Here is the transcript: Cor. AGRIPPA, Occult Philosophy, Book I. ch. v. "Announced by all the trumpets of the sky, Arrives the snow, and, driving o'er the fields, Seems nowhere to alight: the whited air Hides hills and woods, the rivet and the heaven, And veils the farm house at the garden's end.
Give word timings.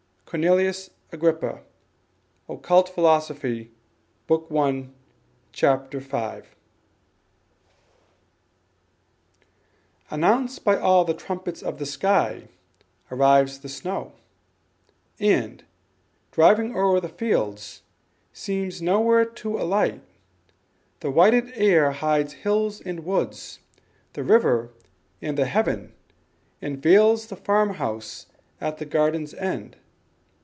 Cor. 0.33 0.39
AGRIPPA, 1.11 1.59
Occult 2.47 2.87
Philosophy, 2.87 3.71
Book 4.27 4.47
I. 4.49 4.85
ch. 5.51 5.61
v. 5.91 6.41
"Announced 10.09 10.63
by 10.63 10.77
all 10.77 11.03
the 11.03 11.13
trumpets 11.13 11.61
of 11.61 11.79
the 11.79 11.85
sky, 11.85 12.47
Arrives 13.11 13.59
the 13.59 13.67
snow, 13.67 14.13
and, 15.19 15.65
driving 16.31 16.77
o'er 16.77 17.01
the 17.01 17.09
fields, 17.09 17.81
Seems 18.31 18.81
nowhere 18.81 19.25
to 19.25 19.59
alight: 19.59 20.01
the 21.01 21.11
whited 21.11 21.51
air 21.55 21.91
Hides 21.91 22.31
hills 22.31 22.79
and 22.79 23.03
woods, 23.03 23.59
the 24.13 24.23
rivet 24.23 24.71
and 25.21 25.37
the 25.37 25.43
heaven, 25.43 25.93
And 26.61 26.81
veils 26.81 27.25
the 27.27 27.35
farm 27.35 27.71
house 27.71 28.27
at 28.61 28.77
the 28.77 28.85
garden's 28.85 29.33
end. 29.33 29.75